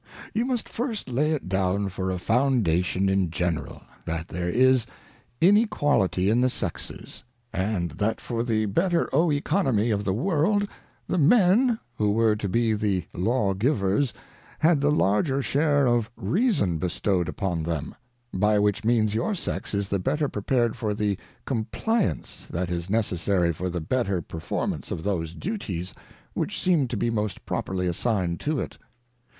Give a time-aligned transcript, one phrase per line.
[0.33, 4.87] You must first lay it down for a Foundation in general, That there is
[5.39, 10.67] Inequality in the Sexes, and that for the better Oeconomy of the World,
[11.05, 14.11] the Men, who were to be the Law givers,
[14.57, 17.93] had the larger share of Reason bestow'd upon them;
[18.33, 21.15] by which means your Sex is the better prepar'd for the
[21.45, 25.93] Com pliance that is necessary for the better performance of those Duties
[26.33, 28.79] which seem to be most properly assigned to it.